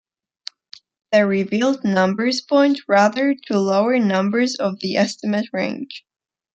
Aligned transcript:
The 1.11 1.27
revealed 1.27 1.83
numbers 1.83 2.41
point 2.41 2.79
rather 2.87 3.35
to 3.45 3.59
lower 3.59 3.99
numbers 3.99 4.55
of 4.55 4.79
the 4.79 4.95
estimate 4.95 5.49
range. 5.53 6.03